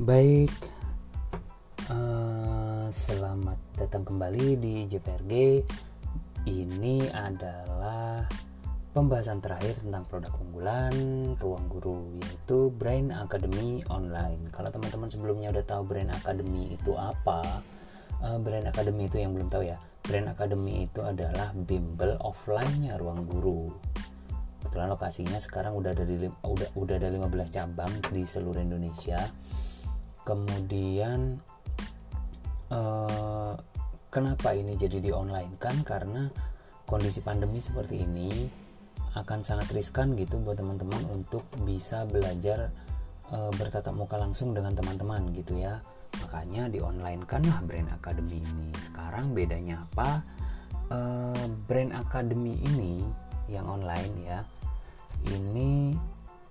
Baik, 0.00 0.48
uh, 1.92 2.88
selamat 2.88 3.60
datang 3.76 4.00
kembali 4.00 4.56
di 4.56 4.88
JPRG. 4.88 5.60
Ini 6.48 7.12
adalah 7.12 8.24
pembahasan 8.96 9.44
terakhir 9.44 9.76
tentang 9.84 10.08
produk 10.08 10.32
unggulan 10.40 10.96
ruang 11.36 11.68
guru 11.68 12.08
yaitu 12.16 12.72
Brain 12.80 13.12
Academy 13.12 13.84
Online. 13.92 14.40
Kalau 14.48 14.72
teman-teman 14.72 15.12
sebelumnya 15.12 15.52
udah 15.52 15.68
tahu 15.68 15.84
Brain 15.84 16.08
Academy 16.08 16.72
itu 16.72 16.96
apa, 16.96 17.60
uh, 18.24 18.40
Brain 18.40 18.72
Academy 18.72 19.04
itu 19.04 19.20
yang 19.20 19.36
belum 19.36 19.52
tahu 19.52 19.68
ya. 19.68 19.76
Brain 20.08 20.32
Academy 20.32 20.88
itu 20.88 21.04
adalah 21.04 21.52
bimbel 21.52 22.16
offline-nya 22.24 22.96
ruang 22.96 23.28
guru 23.28 23.68
kebetulan 24.70 24.94
lokasinya 24.94 25.38
sekarang 25.42 25.74
udah 25.74 25.90
ada 25.90 26.06
di 26.06 26.30
udah 26.30 26.68
udah 26.78 26.94
ada 26.94 27.10
15 27.10 27.26
cabang 27.50 27.90
di 28.14 28.22
seluruh 28.22 28.62
Indonesia 28.62 29.18
kemudian 30.24 31.40
uh, 32.70 33.54
kenapa 34.08 34.54
ini 34.54 34.76
jadi 34.76 34.98
di 34.98 35.10
online? 35.10 35.56
Kan 35.56 35.82
karena 35.82 36.28
kondisi 36.84 37.22
pandemi 37.22 37.62
seperti 37.62 38.02
ini 38.02 38.48
akan 39.14 39.42
sangat 39.42 39.70
riskan 39.74 40.14
gitu 40.14 40.38
buat 40.42 40.58
teman-teman 40.58 41.02
untuk 41.10 41.42
bisa 41.66 42.06
belajar 42.06 42.70
uh, 43.34 43.50
bertatap 43.54 43.94
muka 43.94 44.18
langsung 44.18 44.54
dengan 44.54 44.74
teman-teman 44.74 45.30
gitu 45.34 45.58
ya. 45.58 45.82
Makanya 46.26 46.70
di 46.70 46.78
online 46.82 47.26
kan 47.26 47.42
lah 47.46 47.62
Brand 47.66 47.90
Academy 47.90 48.42
ini. 48.42 48.70
Sekarang 48.78 49.34
bedanya 49.34 49.86
apa? 49.90 50.22
Uh, 50.90 51.46
Brand 51.70 51.94
Academy 51.94 52.58
ini 52.66 53.06
yang 53.50 53.66
online 53.66 54.14
ya 54.26 54.40
ini 55.28 55.94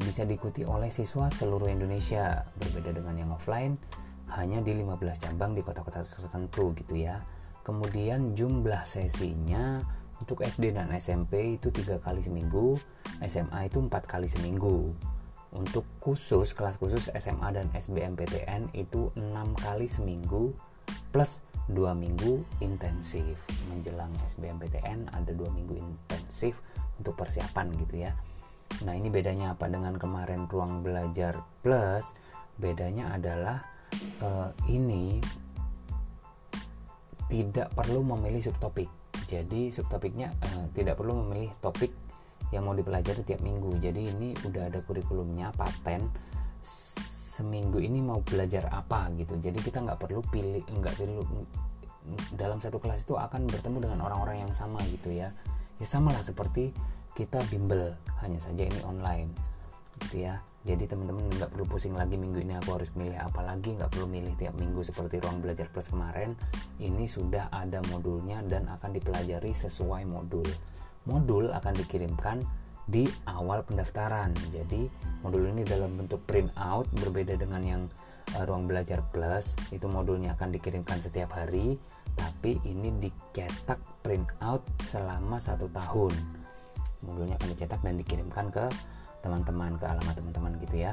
bisa 0.00 0.26
diikuti 0.26 0.66
oleh 0.66 0.90
siswa 0.90 1.30
seluruh 1.30 1.70
Indonesia 1.70 2.42
berbeda 2.58 2.90
dengan 2.90 3.14
yang 3.14 3.30
offline 3.30 3.78
hanya 4.34 4.58
di 4.58 4.74
15 4.74 4.98
cabang 5.22 5.54
di 5.54 5.62
kota-kota 5.62 6.02
tertentu 6.02 6.74
gitu 6.74 6.98
ya. 6.98 7.22
Kemudian 7.62 8.34
jumlah 8.34 8.82
sesinya 8.84 9.78
untuk 10.18 10.42
SD 10.42 10.74
dan 10.74 10.90
SMP 10.98 11.56
itu 11.56 11.70
tiga 11.70 12.02
kali 12.02 12.20
seminggu 12.20 12.76
SMA 13.22 13.70
itu 13.70 13.78
empat 13.78 14.04
kali 14.10 14.26
seminggu. 14.26 14.90
Untuk 15.54 15.86
khusus 16.02 16.50
kelas 16.50 16.82
khusus 16.82 17.14
SMA 17.14 17.54
dan 17.54 17.70
SBMPTN 17.70 18.74
itu 18.74 19.14
enam 19.14 19.54
kali 19.54 19.86
seminggu 19.86 20.50
plus 21.14 21.46
dua 21.70 21.94
minggu 21.94 22.42
intensif. 22.58 23.38
Menjelang 23.70 24.10
SBMPTN 24.26 25.14
ada 25.14 25.30
dua 25.30 25.48
minggu 25.54 25.78
intensif 25.78 26.58
untuk 26.98 27.14
persiapan 27.14 27.70
gitu 27.78 28.02
ya 28.02 28.12
Nah, 28.84 28.94
ini 28.96 29.08
bedanya 29.08 29.54
apa 29.54 29.70
dengan 29.70 29.94
kemarin 29.96 30.50
ruang 30.50 30.82
belajar 30.82 31.38
plus? 31.62 32.12
Bedanya 32.58 33.14
adalah 33.14 33.62
uh, 34.22 34.50
ini 34.70 35.18
tidak 37.30 37.72
perlu 37.72 38.02
memilih 38.02 38.42
subtopik. 38.44 38.90
Jadi 39.26 39.72
subtopiknya 39.72 40.34
uh, 40.42 40.66
tidak 40.76 41.00
perlu 41.00 41.22
memilih 41.24 41.50
topik 41.58 41.90
yang 42.52 42.68
mau 42.68 42.76
dipelajari 42.76 43.24
tiap 43.24 43.40
minggu. 43.40 43.78
Jadi 43.80 44.10
ini 44.14 44.28
udah 44.46 44.70
ada 44.70 44.78
kurikulumnya 44.84 45.50
paten 45.54 46.06
seminggu 47.34 47.82
ini 47.82 47.98
mau 47.98 48.22
belajar 48.22 48.70
apa 48.70 49.10
gitu. 49.18 49.34
Jadi 49.42 49.58
kita 49.58 49.82
nggak 49.82 49.98
perlu 49.98 50.22
pilih 50.30 50.62
nggak 50.62 50.94
perlu 50.94 51.22
dalam 52.36 52.60
satu 52.60 52.78
kelas 52.78 53.08
itu 53.08 53.16
akan 53.16 53.48
bertemu 53.48 53.88
dengan 53.88 53.98
orang-orang 54.04 54.46
yang 54.46 54.52
sama 54.54 54.78
gitu 54.86 55.10
ya. 55.10 55.34
Ya 55.82 55.86
sama 55.88 56.14
lah 56.14 56.22
seperti 56.22 56.70
kita 57.14 57.38
bimbel 57.48 57.94
hanya 58.20 58.38
saja 58.42 58.66
ini 58.66 58.80
online 58.82 59.30
gitu 60.02 60.26
ya. 60.26 60.42
Jadi 60.64 60.88
teman-teman 60.88 61.28
nggak 61.28 61.52
perlu 61.52 61.68
pusing 61.68 61.92
lagi 61.92 62.16
minggu 62.16 62.40
ini 62.40 62.56
aku 62.56 62.80
harus 62.80 62.88
milih 62.96 63.20
apa 63.20 63.44
lagi 63.44 63.76
nggak 63.76 63.92
perlu 63.92 64.08
milih 64.08 64.32
tiap 64.40 64.56
minggu 64.56 64.80
seperti 64.80 65.20
ruang 65.20 65.44
belajar 65.44 65.68
plus 65.68 65.92
kemarin. 65.92 66.32
Ini 66.80 67.04
sudah 67.04 67.52
ada 67.52 67.84
modulnya 67.92 68.40
dan 68.48 68.66
akan 68.72 68.96
dipelajari 68.96 69.52
sesuai 69.52 70.08
modul. 70.08 70.46
Modul 71.04 71.52
akan 71.52 71.74
dikirimkan 71.84 72.40
di 72.88 73.04
awal 73.28 73.60
pendaftaran. 73.68 74.32
Jadi 74.50 74.88
modul 75.20 75.52
ini 75.52 75.68
dalam 75.68 76.00
bentuk 76.00 76.24
print 76.24 76.48
out 76.56 76.88
berbeda 76.96 77.36
dengan 77.36 77.60
yang 77.60 77.82
uh, 78.32 78.44
ruang 78.48 78.64
belajar 78.64 79.04
plus 79.12 79.52
itu 79.68 79.84
modulnya 79.84 80.32
akan 80.34 80.48
dikirimkan 80.48 80.96
setiap 80.96 81.36
hari 81.36 81.76
tapi 82.14 82.56
ini 82.64 82.94
dicetak 82.96 83.80
print 84.00 84.28
out 84.40 84.62
selama 84.80 85.36
satu 85.36 85.68
tahun 85.68 86.43
modulnya 87.04 87.36
akan 87.38 87.48
dicetak 87.52 87.80
dan 87.84 88.00
dikirimkan 88.00 88.48
ke 88.50 88.66
teman-teman 89.20 89.76
ke 89.76 89.84
alamat 89.84 90.14
teman-teman 90.16 90.52
gitu 90.64 90.76
ya. 90.88 90.92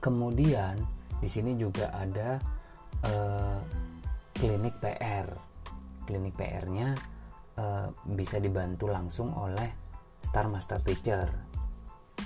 Kemudian 0.00 0.78
di 1.18 1.28
sini 1.28 1.58
juga 1.58 1.90
ada 1.94 2.38
uh, 3.06 3.58
klinik 4.36 4.78
PR 4.78 5.26
klinik 6.06 6.38
PR-nya 6.38 6.94
uh, 7.58 7.60
eh, 7.60 7.88
bisa 8.14 8.38
dibantu 8.38 8.86
langsung 8.86 9.34
oleh 9.34 9.66
Star 10.22 10.46
Master 10.46 10.78
Teacher. 10.80 11.26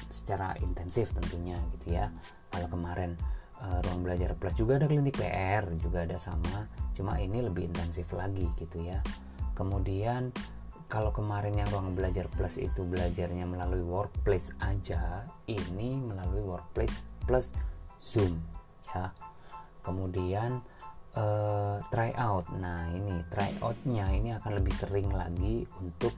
Secara 0.07 0.55
intensif 0.61 1.17
tentunya 1.17 1.57
gitu 1.75 1.97
ya. 1.97 2.13
Kalau 2.53 2.69
kemarin 2.69 3.17
uh, 3.59 3.81
ruang 3.89 4.05
belajar 4.05 4.37
plus 4.37 4.55
juga 4.55 4.77
ada 4.79 4.87
klinik 4.87 5.17
PR 5.19 5.67
juga 5.81 6.05
ada 6.05 6.21
sama. 6.21 6.69
Cuma 6.95 7.17
ini 7.19 7.41
lebih 7.41 7.73
intensif 7.73 8.13
lagi 8.13 8.47
gitu 8.61 8.85
ya. 8.85 9.01
Kemudian 9.57 10.31
kalau 10.91 11.15
kemarin 11.15 11.55
yang 11.55 11.71
ruang 11.71 11.95
belajar 11.95 12.27
plus 12.27 12.59
itu 12.59 12.83
belajarnya 12.83 13.47
melalui 13.47 13.87
workplace 13.87 14.51
aja 14.59 15.23
ini 15.47 15.95
melalui 16.03 16.43
workplace 16.43 17.07
plus 17.23 17.55
zoom 18.03 18.43
ya. 18.91 19.15
Kemudian 19.87 20.59
uh, 21.15 21.79
try 21.95 22.11
out 22.19 22.51
nah 22.59 22.91
ini 22.91 23.23
try 23.31 23.55
outnya 23.63 24.11
ini 24.11 24.35
akan 24.35 24.59
lebih 24.59 24.75
sering 24.75 25.15
lagi 25.15 25.63
untuk 25.79 26.13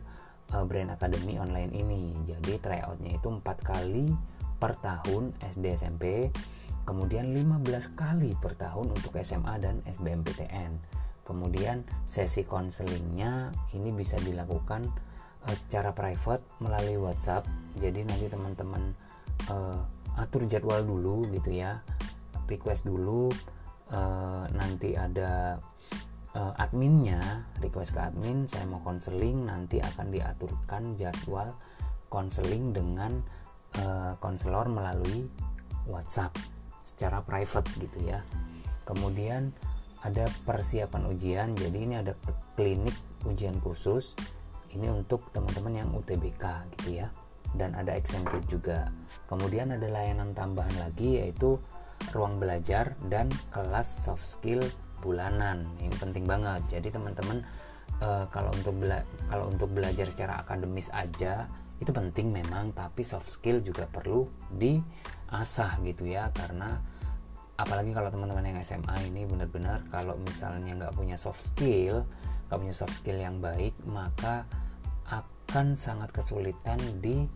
uh, 0.57 0.65
brand 0.65 0.97
academy 0.97 1.37
online 1.37 1.77
ini. 1.77 2.17
Jadi 2.25 2.57
try 2.57 2.81
outnya 2.81 3.21
itu 3.21 3.29
empat 3.29 3.61
kali 3.61 4.09
per 4.57 4.73
tahun 4.81 5.37
SD 5.53 5.65
SMP 5.77 6.33
kemudian 6.83 7.31
15 7.31 7.95
kali 7.95 8.35
per 8.39 8.59
tahun 8.59 8.91
untuk 8.91 9.15
SMA 9.23 9.55
dan 9.63 9.83
SBMPTN 9.87 11.02
kemudian 11.23 11.87
sesi 12.05 12.43
konselingnya 12.47 13.55
ini 13.75 13.91
bisa 13.95 14.19
dilakukan 14.19 14.87
uh, 15.47 15.55
secara 15.57 15.95
private 15.95 16.43
melalui 16.59 16.99
WhatsApp. 16.99 17.47
Jadi 17.79 18.05
nanti 18.05 18.27
teman-teman 18.29 18.93
uh, 19.51 19.81
atur 20.21 20.45
jadwal 20.45 20.85
dulu 20.85 21.25
gitu 21.33 21.57
ya 21.57 21.81
request 22.53 22.85
dulu 22.85 23.33
uh, 23.97 24.45
nanti 24.53 24.93
ada 24.93 25.57
uh, 26.37 26.53
adminnya 26.61 27.49
request 27.65 27.97
ke 27.97 28.01
admin 28.05 28.45
saya 28.45 28.69
mau 28.69 28.85
konseling 28.85 29.49
nanti 29.49 29.81
akan 29.81 30.13
diaturkan 30.13 30.93
jadwal 31.01 31.57
konseling 32.13 32.77
dengan 32.77 33.25
konselor 34.21 34.69
uh, 34.69 34.75
melalui 34.77 35.25
WhatsApp 35.89 36.37
secara 36.85 37.25
private 37.25 37.73
gitu 37.81 38.05
ya. 38.05 38.21
Kemudian 38.85 39.49
ada 40.03 40.27
persiapan 40.43 41.03
ujian 41.15 41.49
jadi 41.55 41.79
ini 41.79 41.95
ada 42.03 42.13
klinik 42.59 42.95
ujian 43.27 43.57
khusus. 43.63 44.19
Ini 44.73 44.89
untuk 44.89 45.29
teman-teman 45.37 45.85
yang 45.85 45.89
UTBK 45.93 46.45
gitu 46.79 47.05
ya. 47.05 47.09
Dan 47.53 47.77
ada 47.77 47.93
exempted 47.93 48.41
juga. 48.49 48.89
Kemudian 49.29 49.77
ada 49.77 49.85
layanan 49.85 50.33
tambahan 50.33 50.73
lagi 50.81 51.21
yaitu 51.21 51.61
ruang 52.17 52.41
belajar 52.43 52.97
dan 53.07 53.29
kelas 53.53 54.09
soft 54.09 54.25
skill 54.25 54.65
bulanan. 55.05 55.69
Ini 55.79 55.93
penting 56.01 56.25
banget. 56.25 56.65
Jadi 56.73 56.89
teman-teman 56.89 57.45
uh, 58.01 58.25
kalau 58.33 58.51
untuk 58.57 58.75
bela 58.81 59.05
kalau 59.29 59.53
untuk 59.53 59.69
belajar 59.71 60.09
secara 60.09 60.41
akademis 60.43 60.89
aja 60.91 61.47
itu 61.79 61.91
penting 61.91 62.31
memang 62.31 62.71
tapi 62.75 63.03
soft 63.03 63.29
skill 63.29 63.61
juga 63.61 63.85
perlu 63.87 64.25
diasah 64.57 65.79
gitu 65.85 66.09
ya. 66.09 66.33
Karena 66.33 66.81
apalagi 67.63 67.95
kalau 67.95 68.11
teman-teman 68.11 68.43
yang 68.43 68.59
SMA 68.67 69.07
ini 69.07 69.23
benar-benar 69.23 69.87
kalau 69.95 70.19
misalnya 70.27 70.75
nggak 70.75 70.95
punya 70.99 71.15
soft 71.15 71.41
skill 71.41 72.03
nggak 72.51 72.59
punya 72.59 72.75
soft 72.75 72.93
skill 72.99 73.17
yang 73.17 73.39
baik 73.39 73.73
maka 73.87 74.45
akan 75.09 75.77
sangat 75.77 76.09
kesulitan 76.17 76.81
di 77.05 77.29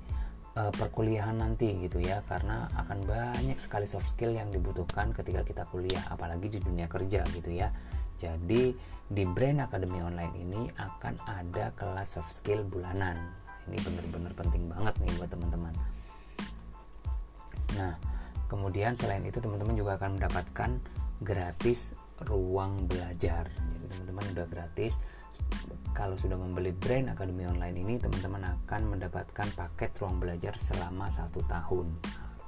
uh, 0.56 0.72
perkuliahan 0.72 1.36
nanti 1.36 1.76
gitu 1.84 2.00
ya. 2.00 2.24
Karena 2.24 2.66
akan 2.74 3.04
banyak 3.04 3.60
sekali 3.60 3.84
soft 3.84 4.08
skill 4.08 4.32
yang 4.32 4.48
dibutuhkan 4.48 5.12
ketika 5.12 5.44
kita 5.44 5.62
kuliah 5.68 6.00
apalagi 6.08 6.48
di 6.48 6.58
dunia 6.64 6.88
kerja 6.88 7.22
gitu 7.36 7.52
ya. 7.52 7.68
Jadi 8.16 8.72
di 9.06 9.22
Brain 9.28 9.60
Academy 9.60 10.00
Online 10.00 10.34
ini 10.34 10.72
akan 10.80 11.14
ada 11.28 11.70
kelas 11.76 12.16
soft 12.16 12.32
skill 12.32 12.64
bulanan. 12.64 13.20
Ini 13.68 13.76
benar-benar 13.84 14.32
penting 14.32 14.72
banget 14.72 14.94
nih 15.04 15.12
buat 15.20 15.30
teman-teman. 15.30 15.74
Nah 17.76 18.15
kemudian 18.46 18.94
selain 18.94 19.22
itu 19.26 19.38
teman-teman 19.38 19.74
juga 19.76 19.98
akan 20.00 20.18
mendapatkan 20.18 20.70
gratis 21.22 21.94
ruang 22.24 22.88
belajar. 22.88 23.50
Jadi 23.52 23.86
teman-teman 23.92 24.24
udah 24.32 24.46
gratis. 24.48 25.02
Kalau 25.92 26.16
sudah 26.16 26.40
membeli 26.40 26.72
brand 26.72 27.12
Akademi 27.12 27.44
Online 27.44 27.76
ini 27.76 27.94
teman-teman 28.00 28.56
akan 28.56 28.96
mendapatkan 28.96 29.48
paket 29.52 29.92
ruang 30.00 30.16
belajar 30.16 30.56
selama 30.56 31.12
satu 31.12 31.44
tahun. 31.44 31.92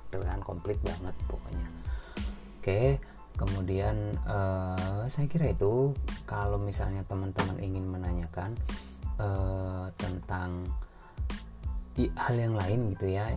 Dengan 0.09 0.41
komplit 0.41 0.81
banget 0.81 1.12
pokoknya. 1.29 1.69
Oke, 2.56 2.97
kemudian 3.37 4.17
uh, 4.25 5.05
saya 5.12 5.29
kira 5.29 5.53
itu 5.53 5.93
kalau 6.25 6.56
misalnya 6.56 7.05
teman-teman 7.05 7.61
ingin 7.61 7.85
menanyakan 7.85 8.56
uh, 9.21 9.93
tentang 10.00 10.65
hal 11.99 12.37
yang 12.41 12.56
lain 12.56 12.97
gitu 12.97 13.21
ya, 13.21 13.29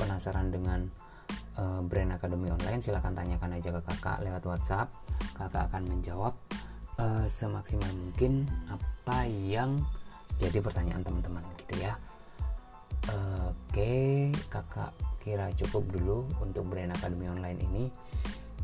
penasaran 0.00 0.48
dengan 0.48 0.88
uh, 1.58 1.80
brand 1.84 2.14
akademi 2.16 2.48
online, 2.52 2.80
silahkan 2.80 3.12
tanyakan 3.12 3.56
aja 3.56 3.68
ke 3.72 3.80
kakak 3.84 4.18
lewat 4.22 4.42
WhatsApp. 4.44 4.88
Kakak 5.36 5.72
akan 5.72 5.82
menjawab 5.88 6.32
uh, 7.00 7.26
semaksimal 7.28 7.88
mungkin 7.92 8.48
apa 8.68 9.28
yang 9.28 9.80
jadi 10.36 10.60
pertanyaan 10.60 11.02
teman-teman 11.04 11.44
gitu 11.64 11.84
ya. 11.84 11.96
Uh, 13.06 13.52
Oke, 13.52 14.32
kakak 14.48 14.96
kira 15.26 15.50
cukup 15.58 15.82
dulu 15.90 16.22
untuk 16.38 16.70
brand 16.70 16.94
akademi 16.94 17.26
online 17.26 17.58
ini 17.66 17.84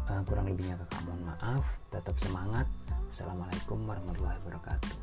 uh, 0.07 0.23
kurang 0.27 0.47
lebihnya 0.47 0.79
kakak 0.79 1.03
mohon 1.11 1.23
maaf 1.27 1.65
tetap 1.91 2.15
semangat 2.23 2.71
wassalamualaikum 3.11 3.83
warahmatullahi 3.83 4.39
wabarakatuh 4.47 5.02